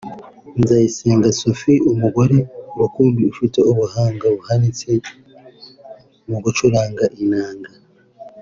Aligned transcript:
Nzayisenga 0.61 1.27
Sophie 1.39 1.85
[umugore 1.91 2.37
rukumbi 2.79 3.21
ufite 3.31 3.59
ubuhanga 3.71 4.25
buhanitse 4.35 4.89
mu 6.29 6.37
gucuranga 6.43 7.05
inanga] 7.21 7.71